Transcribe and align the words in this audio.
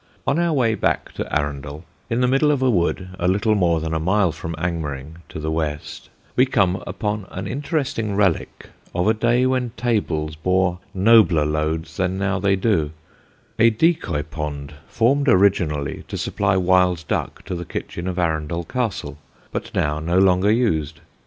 On 0.25 0.39
our 0.39 0.51
way 0.51 0.73
back 0.73 1.11
to 1.11 1.31
Arundel, 1.31 1.85
in 2.09 2.21
the 2.21 2.27
middle 2.27 2.49
of 2.49 2.63
a 2.63 2.71
wood, 2.71 3.09
a 3.19 3.27
little 3.27 3.53
more 3.53 3.79
than 3.79 3.93
a 3.93 3.99
mile 3.99 4.31
from 4.31 4.55
Angmering, 4.57 5.17
to 5.29 5.39
the 5.39 5.51
west, 5.51 6.09
we 6.35 6.43
come 6.47 6.81
upon 6.87 7.27
an 7.29 7.45
interesting 7.45 8.15
relic 8.15 8.71
of 8.95 9.07
a 9.07 9.13
day 9.13 9.45
when 9.45 9.73
tables 9.77 10.35
bore 10.35 10.79
nobler 10.95 11.45
loads 11.45 11.97
than 11.97 12.17
now 12.17 12.39
they 12.39 12.55
do: 12.55 12.89
a 13.59 13.69
decoy 13.69 14.23
pond 14.23 14.73
formed 14.87 15.29
originally 15.29 16.03
to 16.07 16.17
supply 16.17 16.57
wild 16.57 17.05
duck 17.07 17.45
to 17.45 17.53
the 17.53 17.63
kitchen 17.63 18.07
of 18.07 18.17
Arundel 18.17 18.63
Castle, 18.63 19.19
but 19.51 19.71
now 19.75 19.99
no 19.99 20.17
longer 20.17 20.49
used. 20.51 20.99